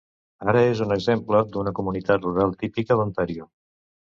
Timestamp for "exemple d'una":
0.95-1.73